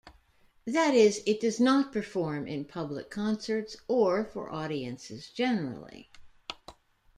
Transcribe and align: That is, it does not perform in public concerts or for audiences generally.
That 0.65 0.95
is, 0.95 1.21
it 1.27 1.39
does 1.39 1.59
not 1.59 1.93
perform 1.93 2.47
in 2.47 2.65
public 2.65 3.11
concerts 3.11 3.77
or 3.87 4.25
for 4.25 4.49
audiences 4.49 5.29
generally. 5.29 6.09